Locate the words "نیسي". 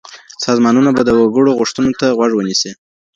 2.47-2.71